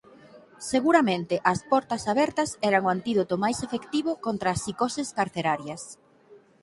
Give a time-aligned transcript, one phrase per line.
[0.71, 5.81] Seguramente as portas abertas eran o antídoto máis efectivo contra as psicoses carcerarias.